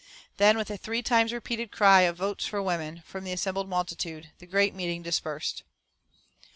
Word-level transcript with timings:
Then, 0.37 0.57
with 0.57 0.71
a 0.71 0.77
three 0.77 1.03
times 1.03 1.31
repeated 1.31 1.71
cry 1.71 2.01
of 2.09 2.17
"Votes 2.17 2.47
for 2.47 2.59
Women!" 2.59 3.03
from 3.05 3.23
the 3.23 3.33
assembled 3.33 3.69
multitude, 3.69 4.31
the 4.39 4.47
great 4.47 4.73
meeting 4.73 5.03
dispersed. 5.03 5.61